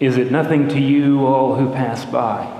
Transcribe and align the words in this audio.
Is 0.00 0.16
it 0.16 0.30
nothing 0.30 0.68
to 0.68 0.80
you, 0.80 1.26
all 1.26 1.56
who 1.56 1.72
pass 1.72 2.04
by? 2.04 2.54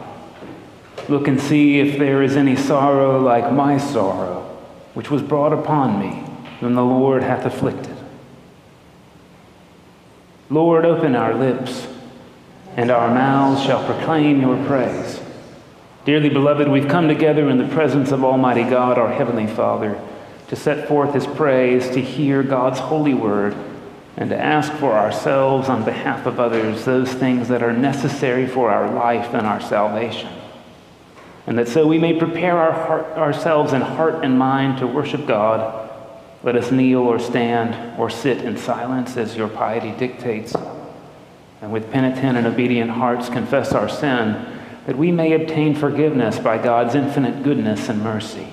Look 1.08 1.28
and 1.28 1.40
see 1.40 1.78
if 1.78 1.98
there 1.98 2.22
is 2.22 2.36
any 2.36 2.56
sorrow 2.56 3.20
like 3.20 3.52
my 3.52 3.78
sorrow, 3.78 4.42
which 4.94 5.10
was 5.10 5.22
brought 5.22 5.52
upon 5.52 6.00
me, 6.00 6.10
when 6.60 6.74
the 6.74 6.84
Lord 6.84 7.22
hath 7.22 7.46
afflicted. 7.46 7.96
Lord, 10.50 10.84
open 10.84 11.14
our 11.14 11.34
lips, 11.34 11.86
and 12.76 12.90
our 12.90 13.08
mouths 13.08 13.62
shall 13.62 13.84
proclaim 13.84 14.40
your 14.40 14.62
praise. 14.66 15.20
Dearly 16.04 16.30
beloved, 16.30 16.68
we've 16.68 16.88
come 16.88 17.06
together 17.06 17.48
in 17.48 17.58
the 17.58 17.68
presence 17.68 18.12
of 18.12 18.24
Almighty 18.24 18.64
God, 18.64 18.98
our 18.98 19.12
Heavenly 19.12 19.46
Father, 19.46 20.00
to 20.48 20.56
set 20.56 20.88
forth 20.88 21.14
His 21.14 21.26
praise, 21.26 21.90
to 21.90 22.00
hear 22.00 22.42
God's 22.42 22.78
holy 22.78 23.14
word, 23.14 23.54
and 24.18 24.28
to 24.28 24.36
ask 24.36 24.70
for 24.74 24.92
ourselves 24.92 25.70
on 25.70 25.84
behalf 25.84 26.26
of 26.26 26.38
others 26.38 26.84
those 26.84 27.10
things 27.14 27.48
that 27.48 27.62
are 27.62 27.72
necessary 27.72 28.46
for 28.46 28.70
our 28.70 28.92
life 28.92 29.32
and 29.32 29.46
our 29.46 29.60
salvation. 29.60 30.30
And 31.46 31.56
that 31.56 31.68
so 31.68 31.86
we 31.86 31.98
may 31.98 32.18
prepare 32.18 32.58
our 32.58 32.72
heart, 32.72 33.06
ourselves 33.16 33.72
in 33.72 33.80
heart 33.80 34.22
and 34.22 34.38
mind 34.38 34.78
to 34.80 34.86
worship 34.86 35.26
God 35.26 35.88
let 36.42 36.56
us 36.56 36.70
kneel 36.70 37.00
or 37.00 37.18
stand 37.18 37.98
or 37.98 38.08
sit 38.08 38.38
in 38.38 38.56
silence 38.56 39.16
as 39.16 39.36
your 39.36 39.48
piety 39.48 39.90
dictates, 39.98 40.54
and 41.60 41.72
with 41.72 41.90
penitent 41.90 42.38
and 42.38 42.46
obedient 42.46 42.90
hearts 42.90 43.28
confess 43.28 43.72
our 43.72 43.88
sin, 43.88 44.60
that 44.86 44.96
we 44.96 45.10
may 45.10 45.32
obtain 45.32 45.74
forgiveness 45.74 46.38
by 46.38 46.56
God's 46.56 46.94
infinite 46.94 47.42
goodness 47.42 47.88
and 47.88 48.02
mercy. 48.02 48.52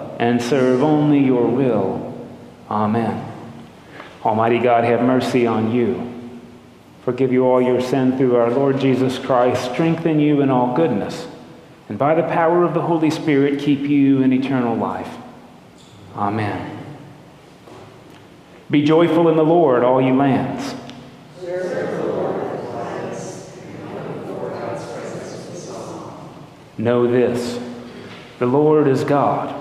and 0.21 0.41
serve 0.41 0.81
only 0.81 1.19
your 1.19 1.45
will. 1.45 2.17
Amen. 2.69 3.29
Almighty 4.23 4.59
God, 4.59 4.85
have 4.85 5.01
mercy 5.01 5.45
on 5.45 5.73
you 5.73 6.11
forgive 7.03 7.31
you 7.31 7.45
all 7.45 7.61
your 7.61 7.81
sin 7.81 8.17
through 8.17 8.35
our 8.35 8.51
Lord 8.51 8.79
Jesus 8.79 9.17
Christ, 9.17 9.71
strengthen 9.71 10.19
you 10.19 10.41
in 10.41 10.49
all 10.49 10.75
goodness, 10.75 11.27
and 11.89 11.97
by 11.97 12.15
the 12.15 12.23
power 12.23 12.63
of 12.63 12.73
the 12.73 12.81
Holy 12.81 13.09
Spirit, 13.09 13.59
keep 13.59 13.79
you 13.79 14.21
in 14.21 14.31
eternal 14.31 14.75
life. 14.75 15.09
Amen. 16.15 16.77
Be 18.69 18.83
joyful 18.83 19.27
in 19.29 19.35
the 19.35 19.43
Lord, 19.43 19.83
all 19.83 20.01
you 20.01 20.15
lands. 20.15 20.75
Know 26.77 27.05
this 27.05 27.59
the 28.39 28.45
Lord 28.47 28.87
is 28.87 29.03
God. 29.03 29.60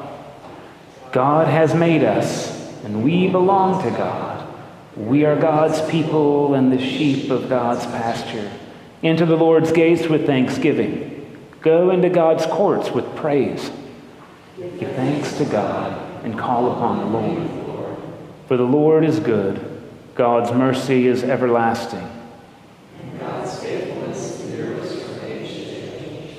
God 1.13 1.49
has 1.49 1.75
made 1.75 2.05
us, 2.05 2.51
and 2.85 3.03
we 3.03 3.29
belong 3.29 3.83
to 3.83 3.91
God. 3.91 4.47
We 4.97 5.25
are 5.25 5.37
God's 5.37 5.81
people 5.91 6.55
and 6.55 6.73
the 6.73 6.79
sheep 6.79 7.31
of 7.31 7.49
God's 7.49 7.85
pasture. 7.87 8.51
Enter 9.03 9.27
the 9.27 9.37
Lord's 9.37 9.73
gates 9.73 10.07
with 10.07 10.27
thanksgiving. 10.27 11.39
Go 11.63 11.91
into 11.91 12.11
God's 12.11 12.47
courts 12.47 12.91
with 12.91 13.17
praise. 13.17 13.71
Give 14.57 14.93
thanks 14.93 15.37
to 15.39 15.45
God 15.47 16.25
and 16.25 16.39
call 16.39 16.73
upon 16.73 16.99
the 16.99 17.19
Lord. 17.19 17.49
For 18.47 18.57
the 18.57 18.65
Lord 18.65 19.05
is 19.05 19.19
good, 19.21 19.83
God's 20.15 20.53
mercy 20.53 21.07
is 21.07 21.25
everlasting. 21.25 22.07
God's 23.19 23.63
faithfulness 23.63 24.41
endures 24.45 25.03
from 25.03 25.25
age 25.25 25.55
to 25.55 25.71
age. 26.05 26.35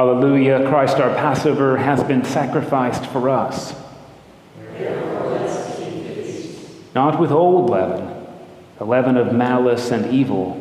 Alleluia, 0.00 0.66
Christ 0.66 0.96
our 0.96 1.14
Passover 1.14 1.76
has 1.76 2.02
been 2.02 2.24
sacrificed 2.24 3.04
for 3.04 3.28
us 3.28 3.74
not 6.94 7.20
with 7.20 7.30
old 7.30 7.68
leaven, 7.68 8.26
the 8.78 8.84
leaven 8.86 9.18
of 9.18 9.34
malice 9.34 9.90
and 9.90 10.10
evil. 10.10 10.56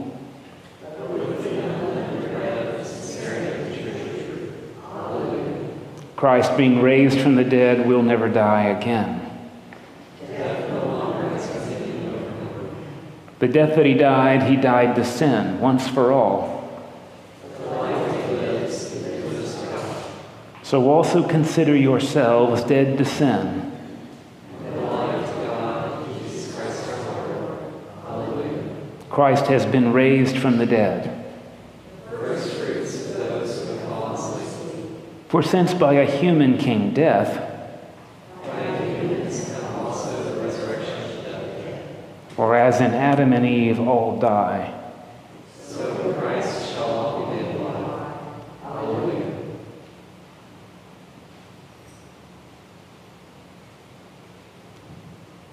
Christ, 6.18 6.58
being 6.58 6.82
raised 6.82 7.22
from 7.22 7.36
the 7.36 7.46
dead, 7.46 7.88
will 7.88 8.04
never 8.04 8.28
die 8.28 8.66
again. 8.66 9.26
The 13.40 13.48
death 13.48 13.78
that 13.78 13.86
he 13.86 13.94
died, 13.94 14.44
he 14.44 14.58
died 14.58 14.96
to 14.98 15.06
sin 15.06 15.62
once 15.62 15.88
for 15.88 16.12
all. 16.12 16.59
So 20.70 20.88
also 20.88 21.28
consider 21.28 21.76
yourselves 21.76 22.64
dead 22.64 23.00
to 23.00 23.06
sin 23.06 23.70
Christ 29.10 29.48
has 29.48 29.66
been 29.66 29.92
raised 29.92 30.38
from 30.38 30.58
the 30.60 30.66
dead. 30.66 31.26
For 35.28 35.44
since 35.44 35.74
by 35.74 35.96
a 35.96 36.06
human 36.06 36.58
came 36.60 36.94
death, 36.94 37.34
for 42.30 42.56
as 42.56 42.80
in 42.80 42.94
Adam 42.94 43.34
and 43.34 43.46
Eve 43.46 43.80
all 43.80 44.20
die, 44.20 44.74
so 45.62 46.14
Christ 46.14 46.74
shall 46.74 46.84
all 46.84 47.26
be 47.26 47.36
made 47.36 47.56
alive. 47.56 48.16
Hallelujah. 48.64 49.30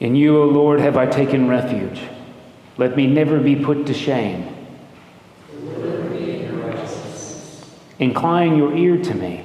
In 0.01 0.15
you, 0.15 0.43
O 0.43 0.45
Lord, 0.45 0.81
have 0.81 0.97
I 0.97 1.07
taken 1.07 1.49
refuge. 1.49 2.01
Let 2.77 2.97
me 2.97 3.07
never 3.07 3.41
be 3.41 3.57
put 3.57 3.87
to 3.87 3.95
shame. 3.95 4.55
Incline 7.99 8.57
your 8.57 8.77
ear 8.77 9.03
to 9.03 9.15
me. 9.15 9.43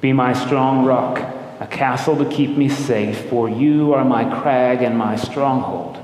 Be 0.00 0.12
my 0.12 0.32
strong 0.32 0.84
rock, 0.84 1.18
a 1.60 1.66
castle 1.66 2.16
to 2.16 2.28
keep 2.28 2.56
me 2.56 2.68
safe, 2.68 3.28
for 3.30 3.48
you 3.48 3.94
are 3.94 4.04
my 4.04 4.24
crag 4.40 4.82
and 4.82 4.98
my 4.98 5.14
stronghold. 5.16 6.02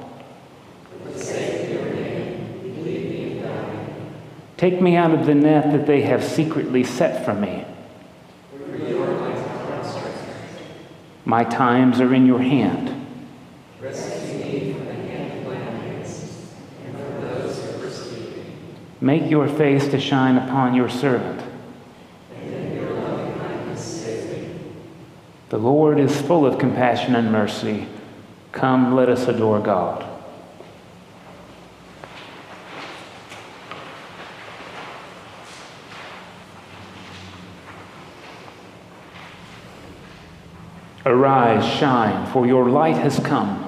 Take 4.57 4.81
me 4.81 4.95
out 4.95 5.11
of 5.11 5.27
the 5.27 5.35
net 5.35 5.73
that 5.73 5.89
they 5.89 6.03
have 6.03 6.23
secretly 6.23 6.85
set 6.85 7.25
for 7.25 7.35
me. 7.35 7.65
My 11.33 11.45
times 11.45 11.99
are 11.99 12.13
in 12.13 12.27
your 12.27 12.41
hand. 12.43 12.91
Make 19.01 19.31
your 19.31 19.49
face 19.49 19.89
to 19.89 19.99
shine 19.99 20.37
upon 20.37 20.75
your 20.75 20.91
servant. 20.91 21.41
The 25.49 25.57
Lord 25.57 25.99
is 25.99 26.21
full 26.21 26.45
of 26.45 26.59
compassion 26.59 27.15
and 27.15 27.33
mercy. 27.33 27.87
Come, 28.53 28.95
let 28.95 29.09
us 29.09 29.27
adore 29.27 29.61
God. 29.61 30.12
Arise, 41.05 41.65
shine, 41.79 42.31
for 42.33 42.47
your 42.47 42.69
light 42.69 42.97
has 42.97 43.19
come 43.19 43.63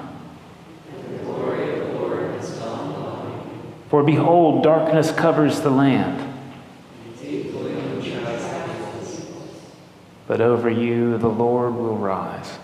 For 3.95 4.03
behold, 4.03 4.61
darkness 4.61 5.09
covers 5.11 5.61
the 5.61 5.69
land. 5.69 6.21
But 10.27 10.41
over 10.41 10.69
you 10.69 11.17
the 11.17 11.29
Lord 11.29 11.75
will 11.75 11.95
rise. 11.95 12.59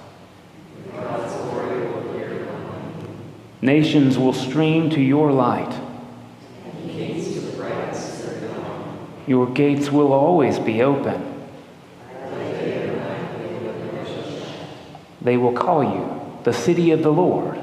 Nations 3.62 4.17
will 4.17 4.33
stream 4.33 4.89
to 4.89 5.00
your 5.00 5.31
light. 5.31 5.74
Your 9.25 9.47
gates 9.51 9.89
will 9.89 10.12
always 10.12 10.59
be 10.59 10.81
open. 10.81 11.30
They 15.21 15.38
will 15.38 15.53
call 15.53 15.83
you 15.83 16.39
the 16.44 16.53
city 16.53 16.91
of 16.91 17.03
the 17.03 17.12
Lord. 17.12 17.59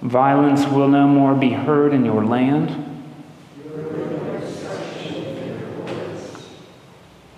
Violence 0.00 0.66
will 0.66 0.88
no 0.88 1.06
more 1.06 1.34
be 1.34 1.50
heard 1.50 1.92
in 1.92 2.04
your 2.04 2.24
land. 2.24 2.86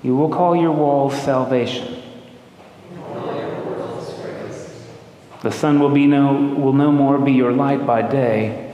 You 0.03 0.17
will 0.17 0.29
call 0.29 0.57
your 0.57 0.73
walls 0.73 1.21
salvation. 1.21 2.03
The 5.43 5.51
sun 5.51 5.81
will, 5.81 5.91
be 5.91 6.07
no, 6.07 6.33
will 6.33 6.73
no 6.73 6.93
more 6.93 7.19
be 7.19 7.33
your 7.33 7.53
light 7.53 7.85
by 7.85 8.03
day. 8.03 8.73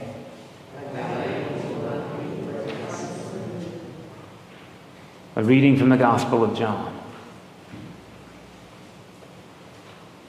A 5.35 5.43
reading 5.43 5.77
from 5.77 5.89
the 5.89 5.97
Gospel 5.97 6.43
of 6.43 6.55
John. 6.55 6.98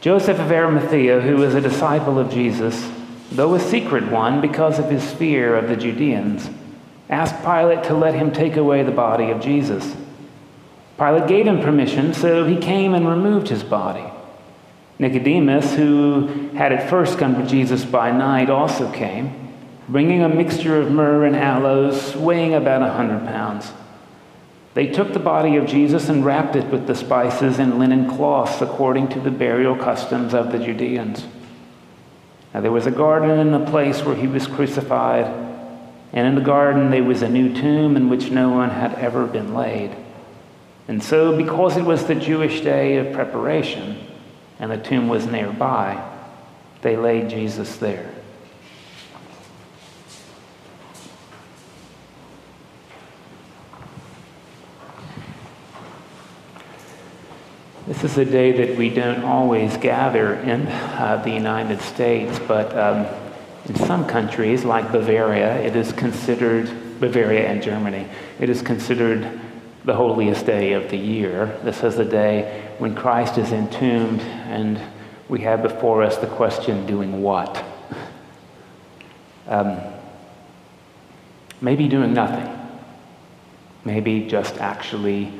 Joseph 0.01 0.39
of 0.39 0.51
Arimathea, 0.51 1.21
who 1.21 1.37
was 1.37 1.55
a 1.55 1.61
disciple 1.61 2.19
of 2.19 2.31
Jesus, 2.31 2.91
though 3.33 3.55
a 3.55 3.61
secret 3.61 4.11
one 4.11 4.41
because 4.41 4.79
of 4.79 4.89
his 4.89 5.13
fear 5.13 5.55
of 5.55 5.69
the 5.69 5.77
Judeans, 5.77 6.49
asked 7.11 7.45
Pilate 7.45 7.85
to 7.85 7.95
let 7.95 8.15
him 8.15 8.33
take 8.33 8.57
away 8.57 8.83
the 8.83 8.91
body 8.91 9.31
of 9.31 9.43
Jesus. 9.43 9.95
Pilate 10.97 11.29
gave 11.29 11.47
him 11.47 11.61
permission, 11.61 12.15
so 12.15 12.47
he 12.47 12.57
came 12.57 12.95
and 12.95 13.07
removed 13.07 13.49
his 13.49 13.63
body. 13.63 14.11
Nicodemus, 14.99 15.75
who 15.75 16.49
had 16.55 16.73
at 16.73 16.89
first 16.89 17.19
come 17.19 17.35
to 17.35 17.47
Jesus 17.47 17.85
by 17.85 18.11
night, 18.11 18.49
also 18.49 18.91
came, 18.93 19.53
bringing 19.87 20.23
a 20.23 20.29
mixture 20.31 20.81
of 20.81 20.91
myrrh 20.91 21.27
and 21.27 21.37
aloes, 21.37 22.17
weighing 22.17 22.55
about 22.55 22.81
a 22.81 22.93
hundred 22.93 23.27
pounds. 23.27 23.71
They 24.75 24.87
took 24.87 25.13
the 25.13 25.19
body 25.19 25.57
of 25.57 25.67
Jesus 25.67 26.09
and 26.09 26.25
wrapped 26.25 26.55
it 26.55 26.67
with 26.67 26.87
the 26.87 26.95
spices 26.95 27.59
and 27.59 27.79
linen 27.79 28.09
cloths, 28.09 28.63
according 28.63 29.09
to 29.09 29.21
the 29.21 29.31
burial 29.31 29.77
customs 29.77 30.33
of 30.33 30.53
the 30.53 30.59
Judeans. 30.59 31.27
Now 32.55 32.61
there 32.61 32.73
was 32.73 32.87
a 32.87 32.93
garden 32.93 33.39
in 33.39 33.51
the 33.51 33.71
place 33.71 34.03
where 34.05 34.15
he 34.15 34.29
was 34.29 34.47
crucified, 34.47 35.27
and 36.13 36.27
in 36.27 36.35
the 36.37 36.41
garden 36.41 36.91
there 36.91 37.03
was 37.03 37.23
a 37.23 37.29
new 37.29 37.53
tomb 37.55 37.97
in 37.97 38.09
which 38.09 38.31
no 38.31 38.51
one 38.51 38.71
had 38.71 38.95
ever 38.95 39.27
been 39.27 39.55
laid. 39.55 39.97
And 40.87 41.03
so, 41.03 41.37
because 41.37 41.77
it 41.77 41.85
was 41.85 42.05
the 42.05 42.15
Jewish 42.15 42.61
day 42.61 42.97
of 42.97 43.13
preparation, 43.13 43.99
and 44.59 44.71
the 44.71 44.79
tomb 44.79 45.09
was 45.09 45.27
nearby, 45.27 46.05
they 46.83 46.97
laid 46.97 47.29
Jesus 47.31 47.77
there. 47.77 48.13
This 57.91 58.05
is 58.05 58.19
a 58.19 58.25
day 58.25 58.53
that 58.53 58.79
we 58.79 58.89
don't 58.89 59.25
always 59.25 59.77
gather 59.77 60.35
in 60.35 60.69
uh, 60.69 61.21
the 61.25 61.33
United 61.33 61.81
States, 61.81 62.39
but 62.39 62.73
um, 62.79 63.05
in 63.67 63.75
some 63.75 64.07
countries, 64.07 64.65
like 64.65 64.93
Bavaria, 64.93 65.57
it 65.57 65.75
is 65.75 65.93
considered, 65.95 66.69
Bavaria 67.01 67.49
and 67.49 67.61
Germany, 67.61 68.07
it 68.39 68.49
is 68.49 68.63
considered 68.63 69.41
the 69.85 69.93
holiest 69.93 70.47
day 70.47 70.75
of 70.75 70.89
the 70.89 70.97
year. 70.97 71.59
This 71.65 71.83
is 71.83 71.97
the 71.97 72.05
day 72.05 72.65
when 72.79 72.95
Christ 72.95 73.39
is 73.39 73.51
entombed, 73.51 74.21
and 74.21 74.81
we 75.29 75.41
have 75.41 75.61
before 75.61 76.05
us 76.05 76.17
the 76.17 76.29
question 76.29 76.87
doing 76.87 77.23
what? 77.23 77.65
Um, 79.49 79.81
maybe 81.61 81.89
doing 81.89 82.13
nothing. 82.15 82.57
Maybe 83.85 84.29
just 84.29 84.59
actually 84.59 85.33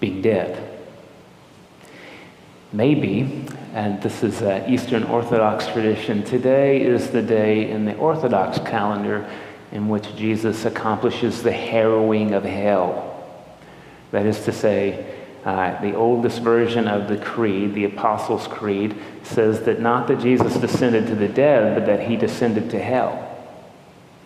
being 0.00 0.22
dead. 0.22 0.79
Maybe, 2.72 3.46
and 3.74 4.00
this 4.00 4.22
is 4.22 4.42
an 4.42 4.72
Eastern 4.72 5.02
Orthodox 5.04 5.66
tradition, 5.66 6.22
today 6.22 6.82
is 6.82 7.10
the 7.10 7.22
day 7.22 7.68
in 7.68 7.84
the 7.84 7.96
Orthodox 7.96 8.58
calendar 8.60 9.28
in 9.72 9.88
which 9.88 10.14
Jesus 10.14 10.64
accomplishes 10.64 11.42
the 11.42 11.52
harrowing 11.52 12.32
of 12.32 12.44
hell 12.44 13.10
that 14.12 14.26
is 14.26 14.44
to 14.44 14.52
say, 14.52 15.16
uh, 15.44 15.80
the 15.80 15.94
oldest 15.94 16.42
version 16.42 16.86
of 16.86 17.08
the 17.08 17.16
Creed, 17.16 17.74
the 17.74 17.84
Apostles' 17.84 18.46
Creed, 18.46 18.94
says 19.22 19.62
that 19.62 19.80
not 19.80 20.06
that 20.08 20.20
Jesus 20.20 20.56
descended 20.56 21.06
to 21.06 21.14
the 21.14 21.28
dead, 21.28 21.74
but 21.74 21.86
that 21.86 22.06
he 22.06 22.16
descended 22.16 22.70
to 22.70 22.78
hell. 22.78 23.26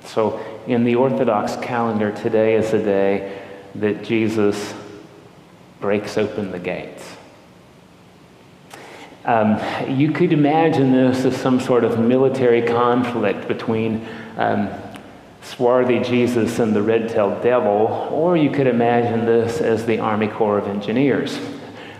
So 0.04 0.38
in 0.66 0.84
the 0.84 0.96
Orthodox 0.96 1.56
calendar, 1.56 2.10
today 2.12 2.56
is 2.56 2.72
the 2.72 2.78
day 2.78 3.40
that 3.76 4.02
Jesus 4.02 4.74
breaks 5.80 6.18
open 6.18 6.50
the 6.50 6.58
gates. 6.58 7.13
Um, 9.24 9.58
you 9.88 10.12
could 10.12 10.32
imagine 10.32 10.92
this 10.92 11.24
as 11.24 11.36
some 11.36 11.58
sort 11.58 11.82
of 11.84 11.98
military 11.98 12.60
conflict 12.60 13.48
between 13.48 14.06
um, 14.36 14.68
swarthy 15.42 16.00
Jesus 16.00 16.58
and 16.58 16.74
the 16.74 16.82
red-tailed 16.82 17.42
devil, 17.42 18.08
or 18.12 18.36
you 18.36 18.50
could 18.50 18.66
imagine 18.66 19.24
this 19.24 19.60
as 19.60 19.86
the 19.86 19.98
Army 19.98 20.28
Corps 20.28 20.58
of 20.58 20.66
Engineers. 20.66 21.38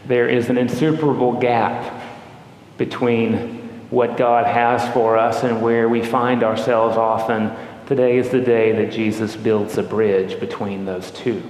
There 0.06 0.28
is 0.28 0.50
an 0.50 0.58
insuperable 0.58 1.32
gap 1.40 2.02
between 2.76 3.60
what 3.90 4.16
God 4.16 4.46
has 4.46 4.92
for 4.92 5.16
us 5.16 5.44
and 5.44 5.62
where 5.62 5.88
we 5.88 6.02
find 6.02 6.42
ourselves 6.42 6.96
often. 6.96 7.52
Today 7.86 8.18
is 8.18 8.28
the 8.30 8.40
day 8.40 8.72
that 8.72 8.92
Jesus 8.92 9.36
builds 9.36 9.78
a 9.78 9.82
bridge 9.82 10.40
between 10.40 10.84
those 10.84 11.10
two. 11.10 11.42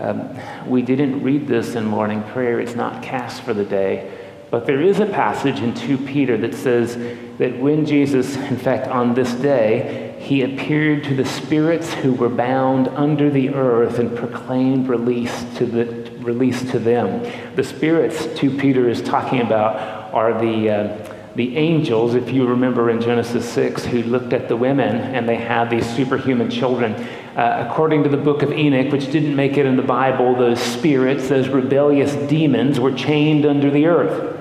Um, 0.00 0.36
we 0.66 0.82
didn't 0.82 1.22
read 1.22 1.46
this 1.46 1.74
in 1.74 1.84
morning 1.84 2.22
prayer. 2.24 2.60
It's 2.60 2.74
not 2.74 3.02
cast 3.02 3.42
for 3.42 3.54
the 3.54 3.64
day. 3.64 4.18
But 4.50 4.66
there 4.66 4.82
is 4.82 5.00
a 5.00 5.06
passage 5.06 5.60
in 5.60 5.72
2 5.72 5.98
Peter 5.98 6.36
that 6.36 6.54
says 6.54 6.96
that 7.38 7.58
when 7.58 7.86
Jesus, 7.86 8.36
in 8.36 8.58
fact, 8.58 8.86
on 8.86 9.14
this 9.14 9.32
day, 9.32 10.14
he 10.20 10.42
appeared 10.42 11.04
to 11.04 11.14
the 11.14 11.24
spirits 11.24 11.92
who 11.94 12.12
were 12.12 12.28
bound 12.28 12.88
under 12.88 13.30
the 13.30 13.48
earth 13.50 13.98
and 13.98 14.16
proclaimed 14.16 14.88
release 14.88 15.44
to, 15.56 15.64
the, 15.64 15.86
release 16.18 16.70
to 16.70 16.78
them. 16.78 17.22
The 17.56 17.64
spirits, 17.64 18.26
2 18.38 18.58
Peter 18.58 18.88
is 18.88 19.00
talking 19.00 19.40
about, 19.40 20.12
are 20.12 20.38
the, 20.38 20.70
uh, 20.70 21.11
the 21.34 21.56
angels, 21.56 22.14
if 22.14 22.30
you 22.30 22.46
remember 22.46 22.90
in 22.90 23.00
Genesis 23.00 23.50
6, 23.52 23.86
who 23.86 24.02
looked 24.02 24.32
at 24.34 24.48
the 24.48 24.56
women 24.56 24.96
and 24.96 25.26
they 25.26 25.36
had 25.36 25.70
these 25.70 25.86
superhuman 25.96 26.50
children. 26.50 26.94
Uh, 27.34 27.66
according 27.66 28.02
to 28.02 28.10
the 28.10 28.18
book 28.18 28.42
of 28.42 28.52
Enoch, 28.52 28.92
which 28.92 29.10
didn't 29.10 29.34
make 29.34 29.56
it 29.56 29.64
in 29.64 29.76
the 29.76 29.82
Bible, 29.82 30.34
those 30.34 30.60
spirits, 30.60 31.30
those 31.30 31.48
rebellious 31.48 32.14
demons, 32.28 32.78
were 32.78 32.92
chained 32.92 33.46
under 33.46 33.70
the 33.70 33.86
earth. 33.86 34.38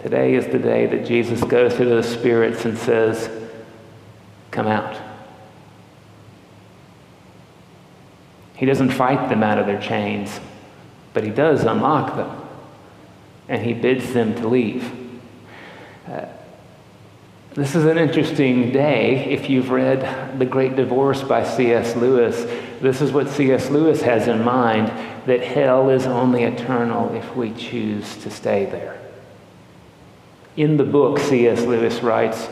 Today 0.00 0.34
is 0.34 0.46
the 0.46 0.58
day 0.58 0.86
that 0.86 1.06
Jesus 1.06 1.44
goes 1.44 1.74
to 1.74 1.84
those 1.84 2.08
spirits 2.08 2.64
and 2.64 2.78
says, 2.78 3.28
Come 4.50 4.66
out. 4.66 4.96
He 8.54 8.64
doesn't 8.64 8.90
fight 8.90 9.28
them 9.28 9.42
out 9.42 9.58
of 9.58 9.66
their 9.66 9.80
chains, 9.80 10.40
but 11.12 11.24
he 11.24 11.30
does 11.30 11.64
unlock 11.64 12.16
them. 12.16 12.40
And 13.48 13.62
he 13.62 13.74
bids 13.74 14.14
them 14.14 14.34
to 14.36 14.48
leave. 14.48 15.03
This 17.54 17.76
is 17.76 17.84
an 17.84 17.98
interesting 17.98 18.72
day. 18.72 19.26
If 19.30 19.48
you've 19.48 19.70
read 19.70 20.38
The 20.40 20.44
Great 20.44 20.74
Divorce 20.74 21.22
by 21.22 21.44
C.S. 21.44 21.94
Lewis, 21.94 22.44
this 22.80 23.00
is 23.00 23.12
what 23.12 23.28
C.S. 23.28 23.70
Lewis 23.70 24.02
has 24.02 24.26
in 24.26 24.42
mind 24.42 24.88
that 25.26 25.40
hell 25.40 25.88
is 25.88 26.04
only 26.04 26.42
eternal 26.42 27.14
if 27.14 27.36
we 27.36 27.52
choose 27.54 28.16
to 28.18 28.30
stay 28.30 28.66
there. 28.66 29.00
In 30.56 30.76
the 30.76 30.84
book, 30.84 31.20
C.S. 31.20 31.62
Lewis 31.62 32.02
writes 32.02 32.48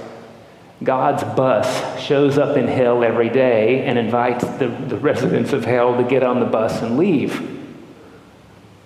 God's 0.84 1.24
bus 1.24 2.00
shows 2.00 2.38
up 2.38 2.56
in 2.56 2.68
hell 2.68 3.02
every 3.02 3.28
day 3.28 3.84
and 3.84 3.98
invites 3.98 4.44
the, 4.58 4.68
the 4.68 4.98
residents 4.98 5.52
of 5.52 5.64
hell 5.64 5.96
to 5.96 6.04
get 6.04 6.22
on 6.22 6.38
the 6.38 6.46
bus 6.46 6.80
and 6.80 6.96
leave. 6.96 7.60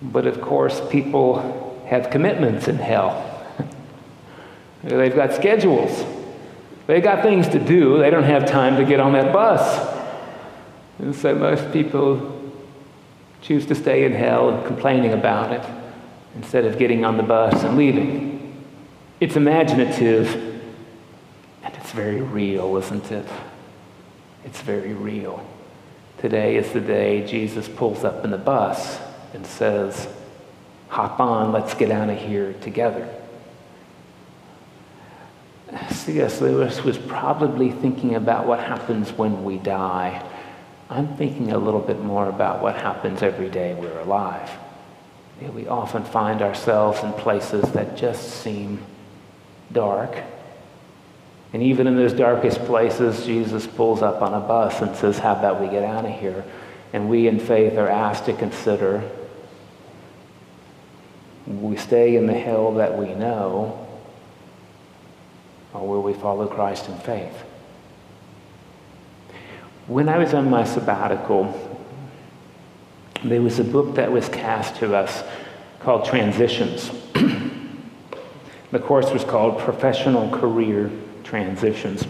But 0.01 0.25
of 0.25 0.41
course, 0.41 0.81
people 0.89 1.83
have 1.87 2.09
commitments 2.09 2.67
in 2.67 2.77
hell. 2.77 3.36
They've 4.83 5.15
got 5.15 5.33
schedules. 5.33 6.05
They've 6.85 7.03
got 7.03 7.21
things 7.21 7.47
to 7.49 7.59
do. 7.59 7.97
They 7.97 8.09
don't 8.09 8.23
have 8.23 8.45
time 8.45 8.77
to 8.77 8.85
get 8.85 8.99
on 8.99 9.13
that 9.13 9.33
bus. 9.33 9.95
And 10.99 11.15
so 11.15 11.35
most 11.35 11.71
people 11.71 12.33
choose 13.41 13.65
to 13.67 13.75
stay 13.75 14.05
in 14.05 14.13
hell 14.13 14.49
and 14.49 14.65
complaining 14.65 15.13
about 15.13 15.51
it 15.51 15.63
instead 16.35 16.65
of 16.65 16.77
getting 16.77 17.05
on 17.05 17.17
the 17.17 17.23
bus 17.23 17.63
and 17.63 17.77
leaving. 17.77 18.65
It's 19.19 19.35
imaginative, 19.35 20.33
and 21.63 21.73
it's 21.75 21.91
very 21.91 22.21
real, 22.21 22.77
isn't 22.77 23.11
it? 23.11 23.27
It's 24.45 24.61
very 24.61 24.93
real. 24.93 25.45
Today 26.19 26.55
is 26.55 26.71
the 26.71 26.81
day 26.81 27.25
Jesus 27.25 27.67
pulls 27.67 28.03
up 28.03 28.23
in 28.23 28.31
the 28.31 28.37
bus 28.37 28.99
and 29.33 29.45
says, 29.45 30.07
Hop 30.89 31.19
on, 31.19 31.51
let's 31.51 31.73
get 31.73 31.91
out 31.91 32.09
of 32.09 32.17
here 32.17 32.53
together. 32.61 33.13
C.S. 36.07 36.39
Lewis 36.39 36.85
was 36.85 36.97
probably 36.97 37.69
thinking 37.69 38.15
about 38.15 38.47
what 38.47 38.61
happens 38.61 39.11
when 39.11 39.43
we 39.43 39.57
die. 39.57 40.25
I'm 40.89 41.17
thinking 41.17 41.51
a 41.51 41.57
little 41.57 41.81
bit 41.81 41.99
more 41.99 42.29
about 42.29 42.61
what 42.61 42.77
happens 42.77 43.21
every 43.21 43.49
day 43.49 43.73
we're 43.73 43.99
alive. 43.99 44.49
we 45.53 45.67
often 45.67 46.05
find 46.05 46.41
ourselves 46.41 47.03
in 47.03 47.11
places 47.11 47.69
that 47.73 47.97
just 47.97 48.41
seem 48.41 48.81
dark. 49.73 50.15
And 51.51 51.61
even 51.61 51.87
in 51.87 51.97
those 51.97 52.13
darkest 52.13 52.59
places, 52.59 53.25
Jesus 53.25 53.67
pulls 53.67 54.01
up 54.01 54.21
on 54.21 54.33
a 54.33 54.39
bus 54.39 54.81
and 54.81 54.95
says, 54.95 55.19
How 55.19 55.35
about 55.35 55.59
we 55.59 55.67
get 55.67 55.83
out 55.83 56.05
of 56.05 56.17
here? 56.17 56.45
And 56.93 57.09
we 57.09 57.27
in 57.27 57.37
faith 57.37 57.77
are 57.77 57.89
asked 57.89 58.27
to 58.27 58.33
consider 58.33 59.03
we 61.45 61.75
stay 61.75 62.15
in 62.15 62.27
the 62.27 62.33
hell 62.33 62.75
that 62.75 62.97
we 62.97 63.13
know, 63.13 63.86
or 65.77 65.87
will 65.87 66.03
we 66.03 66.13
follow 66.13 66.47
Christ 66.47 66.89
in 66.89 66.97
faith? 66.99 67.43
When 69.87 70.09
I 70.09 70.17
was 70.17 70.33
on 70.33 70.49
my 70.49 70.63
sabbatical, 70.63 71.53
there 73.23 73.41
was 73.41 73.59
a 73.59 73.63
book 73.63 73.95
that 73.95 74.11
was 74.11 74.27
cast 74.29 74.75
to 74.77 74.95
us 74.95 75.23
called 75.79 76.05
Transitions. 76.05 76.91
the 78.71 78.79
course 78.79 79.11
was 79.11 79.23
called 79.23 79.59
Professional 79.59 80.29
Career 80.29 80.91
Transitions. 81.23 82.05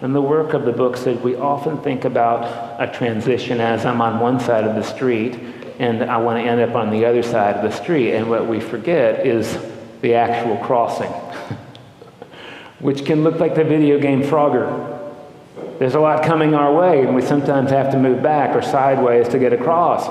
And 0.00 0.14
the 0.14 0.22
work 0.22 0.54
of 0.54 0.64
the 0.64 0.72
book 0.72 0.96
said 0.96 1.22
we 1.24 1.34
often 1.34 1.78
think 1.78 2.04
about 2.04 2.80
a 2.80 2.92
transition 2.92 3.60
as 3.60 3.84
I'm 3.84 4.00
on 4.00 4.20
one 4.20 4.38
side 4.38 4.64
of 4.64 4.76
the 4.76 4.82
street 4.82 5.34
and 5.78 6.02
I 6.04 6.18
want 6.18 6.42
to 6.42 6.48
end 6.48 6.60
up 6.60 6.74
on 6.74 6.90
the 6.90 7.04
other 7.04 7.22
side 7.22 7.56
of 7.56 7.62
the 7.68 7.76
street. 7.76 8.14
And 8.14 8.28
what 8.28 8.46
we 8.46 8.60
forget 8.60 9.26
is 9.26 9.58
the 10.00 10.14
actual 10.14 10.56
crossing, 10.58 11.10
which 12.80 13.04
can 13.04 13.24
look 13.24 13.40
like 13.40 13.54
the 13.54 13.64
video 13.64 13.98
game 13.98 14.22
Frogger. 14.22 14.96
There's 15.78 15.94
a 15.94 16.00
lot 16.00 16.24
coming 16.24 16.54
our 16.54 16.72
way, 16.72 17.02
and 17.02 17.14
we 17.14 17.22
sometimes 17.22 17.70
have 17.70 17.90
to 17.92 17.98
move 17.98 18.22
back 18.22 18.54
or 18.54 18.62
sideways 18.62 19.28
to 19.28 19.38
get 19.38 19.52
across. 19.52 20.08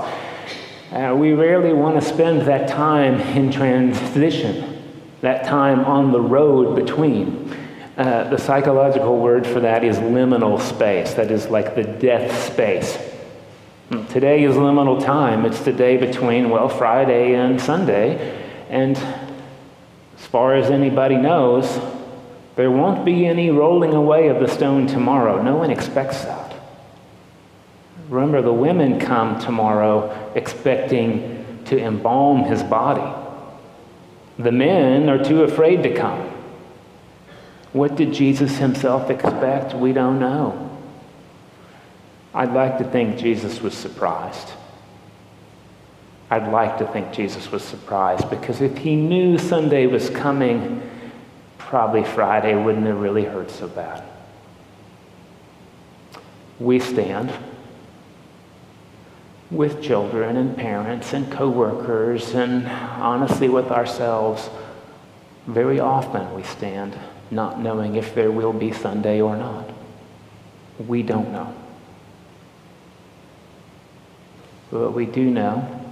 Uh, 0.92 1.14
we 1.16 1.34
rarely 1.34 1.74
want 1.74 2.02
to 2.02 2.08
spend 2.08 2.42
that 2.44 2.70
time 2.70 3.20
in 3.36 3.52
transition, 3.52 4.82
that 5.22 5.46
time 5.46 5.84
on 5.86 6.12
the 6.12 6.22
road 6.22 6.76
between. 6.76 7.54
Uh, 7.98 8.30
the 8.30 8.38
psychological 8.38 9.20
word 9.20 9.46
for 9.46 9.60
that 9.60 9.84
is 9.84 9.98
liminal 9.98 10.60
space, 10.60 11.16
that 11.16 11.32
is 11.32 11.48
like 11.48 11.76
the 11.76 11.84
death 11.84 12.54
space. 12.54 12.98
Today 14.10 14.44
is 14.44 14.56
liminal 14.56 15.04
time. 15.04 15.46
It's 15.46 15.62
the 15.62 15.72
day 15.72 15.98
between, 15.98 16.50
well, 16.50 16.68
Friday 16.68 17.36
and 17.36 17.60
Sunday. 17.60 18.46
And 18.70 18.98
as 18.98 20.26
far 20.26 20.56
as 20.56 20.70
anybody 20.70 21.16
knows, 21.16 21.80
there 22.58 22.72
won't 22.72 23.06
be 23.06 23.28
any 23.28 23.52
rolling 23.52 23.94
away 23.94 24.30
of 24.30 24.40
the 24.40 24.48
stone 24.48 24.88
tomorrow. 24.88 25.42
No 25.44 25.56
one 25.56 25.70
expects 25.70 26.24
that. 26.24 26.56
Remember, 28.10 28.42
the 28.42 28.52
women 28.52 29.00
come 29.00 29.40
tomorrow 29.40 30.32
expecting 30.34 31.46
to 31.66 31.80
embalm 31.80 32.46
his 32.46 32.64
body. 32.64 33.16
The 34.40 34.52
men 34.52 35.08
are 35.08 35.24
too 35.24 35.44
afraid 35.44 35.84
to 35.84 35.94
come. 35.94 36.32
What 37.74 37.96
did 37.96 38.12
Jesus 38.12 38.58
himself 38.58 39.12
expect? 39.12 39.76
We 39.76 39.94
don't 39.94 40.20
know. 40.20 40.64
I'd 42.34 42.54
like 42.54 42.80
to 42.80 42.86
think 42.86 43.20
Jesus 43.20 43.62
was 43.62 43.76
surprised. 43.76 44.50
I'd 46.32 46.52
like 46.52 46.80
to 46.80 46.88
think 46.88 47.14
Jesus 47.14 47.52
was 47.52 47.64
surprised 47.64 48.32
because 48.32 48.62
if 48.62 48.78
he 48.78 48.96
knew 48.96 49.38
Sunday 49.38 49.86
was 49.86 50.10
coming, 50.10 50.82
probably 51.68 52.02
Friday 52.02 52.56
wouldn't 52.56 52.86
have 52.86 52.98
really 52.98 53.26
hurt 53.26 53.52
so 53.52 53.68
bad. 53.68 54.02
We 56.60 56.80
stand 56.80 57.30
with 59.52 59.82
children 59.82 60.38
and 60.38 60.56
parents 60.56 61.12
and 61.12 61.30
coworkers 61.30 62.34
and 62.34 62.66
honestly 62.68 63.50
with 63.50 63.70
ourselves. 63.70 64.50
Very 65.46 65.78
often 65.82 66.34
we 66.34 66.44
stand 66.44 66.98
not 67.32 67.60
knowing 67.60 67.96
if 67.96 68.16
there 68.16 68.32
will 68.32 68.54
be 68.54 68.72
Sunday 68.72 69.20
or 69.20 69.36
not. 69.36 69.70
We 70.88 71.04
don't 71.04 71.34
know. 71.34 71.54
But 74.72 74.80
what 74.80 74.94
we 74.94 75.06
do 75.06 75.30
know 75.30 75.84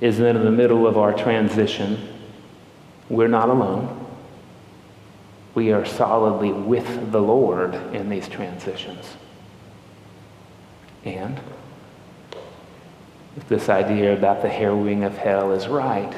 is 0.00 0.16
that 0.18 0.36
in 0.36 0.44
the 0.44 0.50
middle 0.50 0.86
of 0.86 0.96
our 0.96 1.12
transition, 1.12 2.08
we're 3.10 3.28
not 3.28 3.50
alone 3.50 4.01
we 5.54 5.72
are 5.72 5.84
solidly 5.84 6.52
with 6.52 7.12
the 7.12 7.20
Lord 7.20 7.74
in 7.94 8.08
these 8.08 8.28
transitions. 8.28 9.16
And 11.04 11.40
if 13.36 13.48
this 13.48 13.68
idea 13.68 14.16
about 14.16 14.42
the 14.42 14.48
harrowing 14.48 15.04
of 15.04 15.16
hell 15.16 15.52
is 15.52 15.68
right, 15.68 16.14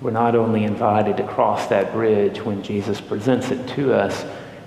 we're 0.00 0.10
not 0.10 0.34
only 0.34 0.64
invited 0.64 1.16
to 1.18 1.26
cross 1.26 1.66
that 1.66 1.92
bridge 1.92 2.40
when 2.42 2.62
Jesus 2.62 3.00
presents 3.00 3.50
it 3.50 3.68
to 3.70 3.92
us, 3.92 4.24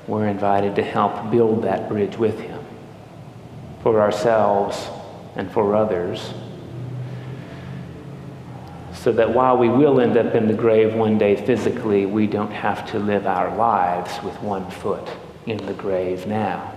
we're 0.07 0.27
invited 0.27 0.75
to 0.75 0.83
help 0.83 1.31
build 1.31 1.63
that 1.63 1.89
bridge 1.89 2.17
with 2.17 2.39
him 2.39 2.63
for 3.81 4.01
ourselves 4.01 4.88
and 5.36 5.51
for 5.51 5.75
others 5.75 6.33
so 9.03 9.12
that 9.12 9.33
while 9.33 9.57
we 9.57 9.67
will 9.67 10.00
end 10.00 10.15
up 10.15 10.33
in 10.33 10.48
the 10.48 10.53
grave 10.53 10.93
one 10.93 11.17
day 11.17 11.36
physically, 11.36 12.05
we 12.05 12.25
don't 12.25 12.51
have 12.51 12.89
to 12.89 12.98
live 12.98 13.27
our 13.27 13.53
lives 13.57 14.24
with 14.24 14.33
one 14.41 14.72
foot 14.72 15.10
in 15.45 15.57
the 15.65 15.74
grave 15.74 16.25
now. 16.25 16.74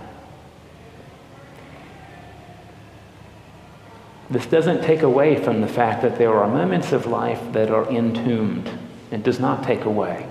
This 4.29 4.45
doesn't 4.45 4.83
take 4.83 5.03
away 5.03 5.41
from 5.41 5.61
the 5.61 5.69
fact 5.69 6.01
that 6.01 6.17
there 6.17 6.33
are 6.33 6.49
moments 6.49 6.91
of 6.91 7.05
life 7.05 7.39
that 7.53 7.71
are 7.71 7.89
entombed. 7.89 8.69
It 9.09 9.23
does 9.23 9.39
not 9.39 9.63
take 9.63 9.85
away. 9.85 10.27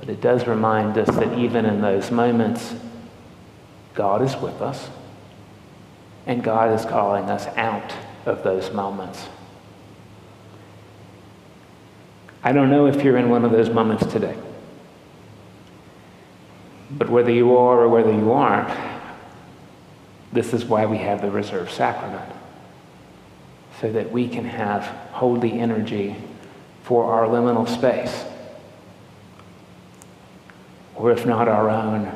But 0.00 0.10
it 0.10 0.20
does 0.20 0.46
remind 0.46 0.98
us 0.98 1.08
that 1.16 1.38
even 1.38 1.64
in 1.64 1.80
those 1.80 2.10
moments, 2.10 2.74
God 3.94 4.20
is 4.20 4.36
with 4.36 4.60
us, 4.60 4.90
and 6.26 6.44
God 6.44 6.78
is 6.78 6.84
calling 6.84 7.30
us 7.30 7.46
out 7.56 7.94
of 8.26 8.42
those 8.42 8.70
moments. 8.70 9.28
I 12.48 12.52
don't 12.52 12.70
know 12.70 12.86
if 12.86 13.04
you're 13.04 13.18
in 13.18 13.28
one 13.28 13.44
of 13.44 13.50
those 13.50 13.68
moments 13.68 14.06
today. 14.06 14.34
But 16.90 17.10
whether 17.10 17.30
you 17.30 17.54
are 17.58 17.80
or 17.80 17.90
whether 17.90 18.10
you 18.10 18.32
aren't, 18.32 18.74
this 20.32 20.54
is 20.54 20.64
why 20.64 20.86
we 20.86 20.96
have 20.96 21.20
the 21.20 21.30
reserved 21.30 21.70
sacrament. 21.70 22.32
So 23.82 23.92
that 23.92 24.10
we 24.10 24.28
can 24.28 24.46
have 24.46 24.84
holy 25.12 25.60
energy 25.60 26.16
for 26.84 27.12
our 27.12 27.26
liminal 27.26 27.68
space. 27.68 28.24
Or 30.94 31.12
if 31.12 31.26
not 31.26 31.48
our 31.48 31.68
own, 31.68 32.10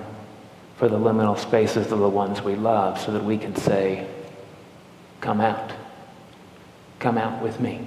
for 0.78 0.88
the 0.88 0.98
liminal 0.98 1.38
spaces 1.38 1.92
of 1.92 1.98
the 1.98 2.08
ones 2.08 2.40
we 2.40 2.56
love, 2.56 2.98
so 2.98 3.12
that 3.12 3.22
we 3.22 3.36
can 3.36 3.54
say, 3.54 4.08
Come 5.20 5.42
out. 5.42 5.72
Come 7.00 7.18
out 7.18 7.42
with 7.42 7.60
me. 7.60 7.86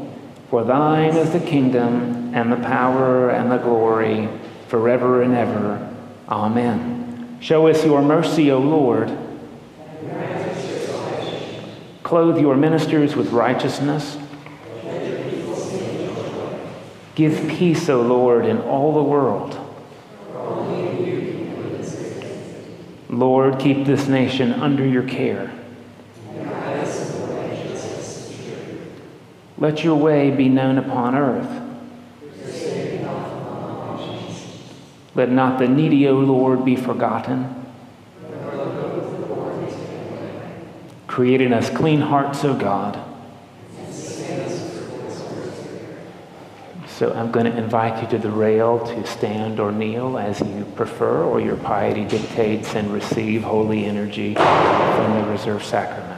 For 0.51 0.65
thine 0.65 1.15
is 1.15 1.31
the 1.31 1.39
kingdom 1.39 2.35
and 2.35 2.51
the 2.51 2.57
power 2.57 3.29
and 3.29 3.49
the 3.49 3.57
glory 3.57 4.27
forever 4.67 5.21
and 5.21 5.33
ever. 5.33 5.95
Amen. 6.27 7.37
Show 7.39 7.69
us 7.69 7.85
your 7.85 8.01
mercy, 8.01 8.51
O 8.51 8.59
Lord. 8.59 9.17
Clothe 12.03 12.37
your 12.37 12.57
ministers 12.57 13.15
with 13.15 13.31
righteousness. 13.31 14.17
Give 17.15 17.47
peace, 17.47 17.87
O 17.87 18.01
Lord, 18.01 18.45
in 18.45 18.57
all 18.57 18.93
the 18.93 19.03
world. 19.03 19.57
Lord, 23.07 23.57
keep 23.57 23.85
this 23.85 24.09
nation 24.09 24.51
under 24.51 24.85
your 24.85 25.03
care. 25.03 25.60
Let 29.61 29.83
your 29.83 29.95
way 29.95 30.31
be 30.31 30.49
known 30.49 30.79
upon 30.79 31.13
earth. 31.15 31.47
Let 35.13 35.29
not 35.29 35.59
the 35.59 35.67
needy, 35.67 36.07
O 36.07 36.13
Lord, 36.13 36.65
be 36.65 36.75
forgotten. 36.75 37.63
Create 41.05 41.41
in 41.41 41.53
us 41.53 41.69
clean 41.69 42.01
hearts, 42.01 42.43
O 42.43 42.55
God. 42.55 42.99
So 46.87 47.13
I'm 47.13 47.31
going 47.31 47.45
to 47.45 47.55
invite 47.55 48.01
you 48.01 48.09
to 48.09 48.17
the 48.17 48.31
rail 48.31 48.79
to 48.79 49.05
stand 49.05 49.59
or 49.59 49.71
kneel 49.71 50.17
as 50.17 50.39
you 50.39 50.65
prefer, 50.75 51.23
or 51.23 51.39
your 51.39 51.57
piety 51.57 52.05
dictates, 52.05 52.73
and 52.73 52.91
receive 52.91 53.43
holy 53.43 53.85
energy 53.85 54.33
from 54.33 55.21
the 55.21 55.27
reserved 55.29 55.65
sacrament. 55.65 56.10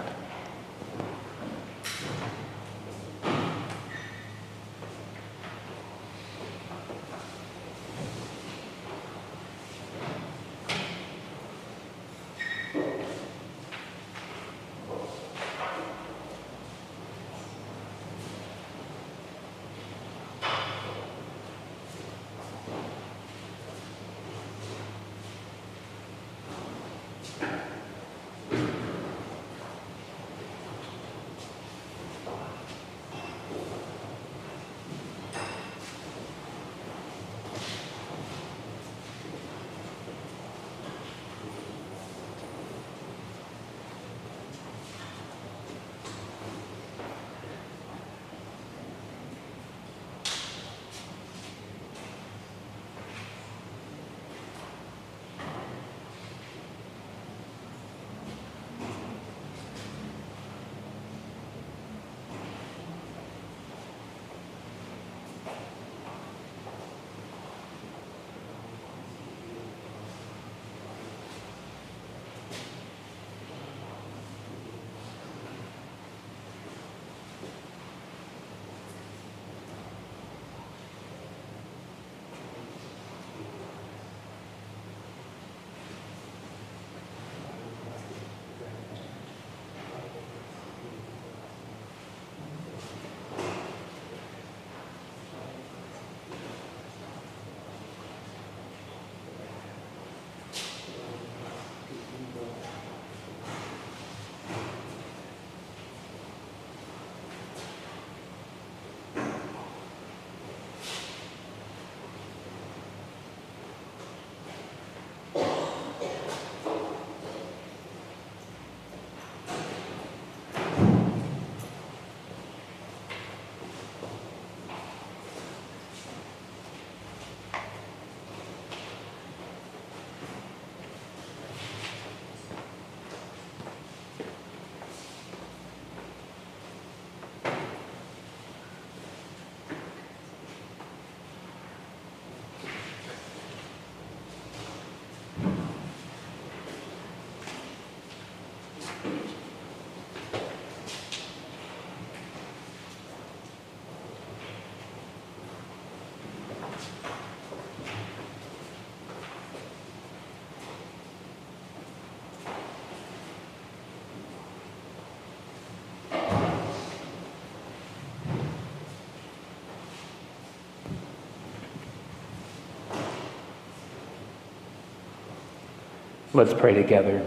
Let's 176.33 176.53
pray 176.53 176.73
together. 176.73 177.21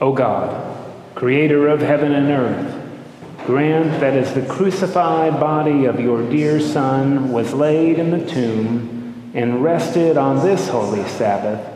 O 0.00 0.12
God, 0.12 0.92
creator 1.16 1.66
of 1.68 1.80
heaven 1.80 2.12
and 2.12 2.30
earth, 2.30 3.46
grant 3.46 4.00
that 4.00 4.16
as 4.16 4.32
the 4.32 4.46
crucified 4.46 5.40
body 5.40 5.84
of 5.84 5.98
your 5.98 6.22
dear 6.30 6.60
Son 6.60 7.32
was 7.32 7.52
laid 7.52 7.98
in 7.98 8.10
the 8.10 8.24
tomb 8.26 9.32
and 9.34 9.62
rested 9.62 10.16
on 10.16 10.44
this 10.44 10.68
holy 10.68 11.06
Sabbath, 11.08 11.68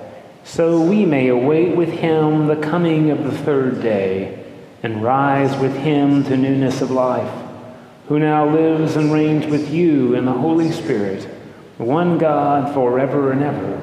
so 0.45 0.81
we 0.81 1.05
may 1.05 1.29
await 1.29 1.77
with 1.77 1.91
him 1.91 2.47
the 2.47 2.57
coming 2.57 3.11
of 3.11 3.25
the 3.25 3.37
third 3.39 3.83
day 3.83 4.45
and 4.83 5.03
rise 5.03 5.57
with 5.59 5.77
him 5.77 6.23
to 6.25 6.37
newness 6.37 6.81
of 6.81 6.93
life, 6.93 7.45
who 8.07 8.21
now 8.21 8.49
lives 8.49 8.95
and 8.95 9.13
reigns 9.13 9.47
with 9.47 9.71
you 9.71 10.15
in 10.15 10.25
the 10.25 10.33
Holy 10.33 10.71
Spirit, 10.71 11.25
one 11.77 12.19
God 12.19 12.73
forever 12.73 13.33
and 13.33 13.43
ever. 13.43 13.83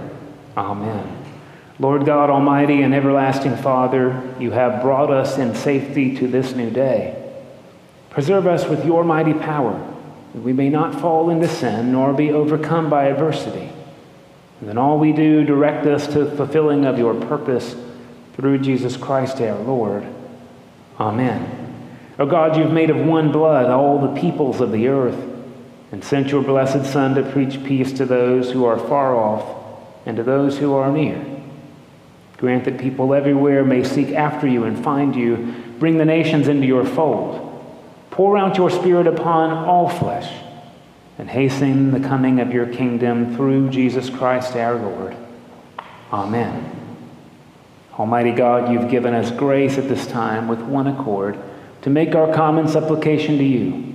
Amen. 0.56 1.14
Lord 1.77 2.05
God 2.05 2.29
Almighty 2.29 2.81
and 2.83 2.93
everlasting 2.93 3.57
Father, 3.57 4.33
you 4.39 4.51
have 4.51 4.81
brought 4.81 5.11
us 5.11 5.38
in 5.38 5.53
safety 5.53 6.15
to 6.17 6.27
this 6.27 6.55
new 6.55 6.69
day. 6.69 7.21
Preserve 8.09 8.47
us 8.47 8.65
with 8.65 8.85
your 8.85 9.03
mighty 9.03 9.33
power, 9.33 9.73
that 10.33 10.41
we 10.41 10.53
may 10.53 10.69
not 10.69 10.99
fall 11.01 11.29
into 11.29 11.49
sin 11.49 11.91
nor 11.91 12.13
be 12.13 12.31
overcome 12.31 12.89
by 12.89 13.07
adversity. 13.07 13.69
And 14.61 14.69
in 14.69 14.77
all 14.77 14.97
we 14.97 15.11
do, 15.11 15.43
direct 15.43 15.85
us 15.85 16.07
to 16.07 16.23
the 16.23 16.35
fulfilling 16.38 16.85
of 16.85 16.97
your 16.97 17.13
purpose 17.13 17.75
through 18.35 18.59
Jesus 18.59 18.95
Christ 18.95 19.41
our 19.41 19.59
Lord. 19.59 20.05
Amen. 20.97 21.63
O 22.17 22.23
oh 22.23 22.25
God, 22.25 22.55
you've 22.55 22.71
made 22.71 22.89
of 22.89 23.05
one 23.05 23.33
blood 23.33 23.69
all 23.69 23.99
the 23.99 24.21
peoples 24.21 24.61
of 24.61 24.71
the 24.71 24.88
earth 24.88 25.21
and 25.91 26.01
sent 26.01 26.29
your 26.29 26.41
blessed 26.41 26.85
Son 26.89 27.15
to 27.15 27.31
preach 27.31 27.61
peace 27.65 27.91
to 27.93 28.05
those 28.05 28.51
who 28.51 28.63
are 28.63 28.79
far 28.79 29.17
off 29.17 29.61
and 30.05 30.15
to 30.15 30.23
those 30.23 30.57
who 30.59 30.73
are 30.73 30.89
near. 30.89 31.35
Grant 32.45 32.65
that 32.65 32.77
people 32.77 33.15
everywhere 33.15 33.65
may 33.65 33.84
seek 33.84 34.12
after 34.12 34.45
you 34.45 34.65
and 34.65 34.84
find 34.84 35.15
you. 35.15 35.55
Bring 35.79 35.97
the 35.97 36.05
nations 36.05 36.47
into 36.47 36.67
your 36.67 36.86
fold. 36.86 37.41
Pour 38.12 38.38
out 38.38 38.55
your 38.55 38.69
Spirit 38.69 39.08
upon 39.08 39.49
all 39.49 39.89
flesh 39.89 40.31
and 41.17 41.27
hasten 41.27 41.89
the 41.89 42.08
coming 42.08 42.39
of 42.39 42.53
your 42.53 42.67
kingdom 42.67 43.36
through 43.36 43.71
Jesus 43.71 44.12
Christ 44.12 44.55
our 44.55 44.75
Lord. 44.75 45.17
Amen. 46.13 46.69
Almighty 47.97 48.31
God, 48.31 48.71
you've 48.71 48.91
given 48.91 49.15
us 49.15 49.31
grace 49.31 49.79
at 49.79 49.89
this 49.89 50.05
time 50.05 50.47
with 50.47 50.62
one 50.62 50.86
accord 50.86 51.39
to 51.81 51.89
make 51.89 52.13
our 52.13 52.31
common 52.31 52.67
supplication 52.67 53.39
to 53.39 53.43
you. 53.43 53.91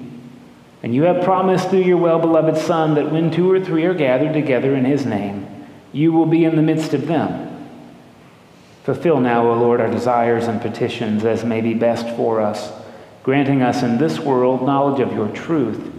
And 0.83 0.93
you 0.93 1.05
have 1.05 1.23
promised 1.23 1.71
through 1.71 1.85
your 1.85 1.99
well 1.99 2.19
beloved 2.19 2.61
Son 2.61 2.97
that 2.97 3.13
when 3.13 3.31
two 3.31 3.49
or 3.49 3.65
three 3.65 3.85
are 3.85 3.95
gathered 3.95 4.33
together 4.33 4.75
in 4.75 4.85
his 4.85 5.07
name, 5.07 5.47
you 5.93 6.13
will 6.13 6.27
be 6.27 6.45
in 6.45 6.57
the 6.57 6.63
midst 6.63 6.95
of 6.95 7.07
them. 7.07 7.47
Fulfill 8.85 9.21
now, 9.21 9.49
O 9.51 9.55
Lord, 9.55 9.81
our 9.81 9.91
desires 9.91 10.47
and 10.47 10.61
petitions 10.61 11.25
as 11.25 11.45
may 11.45 11.61
be 11.61 11.75
best 11.75 12.09
for 12.17 12.41
us, 12.41 12.73
granting 13.23 13.63
us 13.63 13.83
in 13.83 13.99
this 13.99 14.19
world 14.19 14.65
knowledge 14.65 15.01
of 15.01 15.13
your 15.13 15.29
truth, 15.29 15.93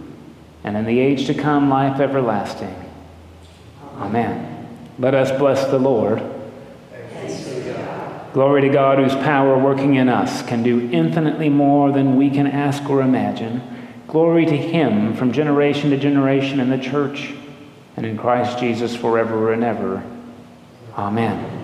and 0.64 0.76
in 0.76 0.84
the 0.84 0.98
age 0.98 1.26
to 1.26 1.34
come 1.34 1.68
life 1.68 2.00
everlasting. 2.00 2.74
Amen. 3.98 4.68
Let 4.98 5.14
us 5.14 5.30
bless 5.38 5.64
the 5.66 5.78
Lord. 5.78 6.22
Glory 8.32 8.62
to 8.62 8.68
God, 8.70 8.98
whose 8.98 9.14
power 9.16 9.58
working 9.58 9.96
in 9.96 10.08
us 10.08 10.42
can 10.42 10.62
do 10.62 10.88
infinitely 10.90 11.50
more 11.50 11.92
than 11.92 12.16
we 12.16 12.30
can 12.30 12.46
ask 12.46 12.88
or 12.88 13.02
imagine. 13.02 13.62
Glory 14.06 14.46
to 14.46 14.56
Him 14.56 15.14
from 15.14 15.32
generation 15.32 15.90
to 15.90 15.98
generation 15.98 16.58
in 16.58 16.70
the 16.70 16.78
church 16.78 17.34
and 17.96 18.06
in 18.06 18.16
Christ 18.16 18.58
Jesus 18.58 18.96
forever 18.96 19.52
and 19.52 19.62
ever. 19.62 20.02
Amen. 20.96 21.61